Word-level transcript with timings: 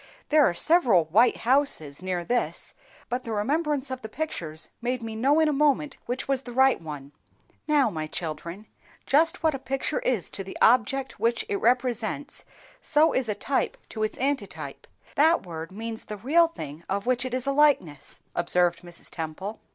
"There 0.29 0.43
are 0.49 0.53
several 0.55 1.05
white 1.05 1.37
houses 1.45 2.01
near 2.01 2.25
this, 2.25 2.73
but 3.07 3.23
the 3.23 3.31
remembrance 3.31 3.91
of 3.91 4.01
the 4.01 4.09
pictures 4.09 4.69
made 4.81 5.03
me 5.03 5.15
know 5.15 5.39
in 5.39 5.47
a 5.47 5.53
moment 5.53 5.95
which 6.07 6.27
was 6.27 6.41
the 6.41 6.51
right 6.53 6.81
one." 6.81 7.11
"Now, 7.67 7.91
my 7.91 8.07
children, 8.07 8.65
just 9.05 9.43
what 9.43 9.53
a 9.53 9.59
picture 9.59 9.99
is 9.99 10.31
to 10.31 10.43
the 10.43 10.57
object 10.59 11.19
which 11.19 11.45
it 11.47 11.57
represents, 11.61 12.45
so 12.79 13.13
is 13.13 13.29
a 13.29 13.35
type 13.35 13.77
to 13.89 14.01
its 14.01 14.17
antitype; 14.17 14.87
that 15.13 15.45
word 15.45 15.71
means 15.71 16.05
the 16.05 16.17
real 16.17 16.47
thing 16.47 16.83
of 16.89 17.05
which 17.05 17.23
it 17.23 17.35
is 17.35 17.45
a 17.45 17.51
likeness," 17.51 18.21
observed 18.33 18.81
Mrs. 18.81 19.11
Temple. 19.11 19.59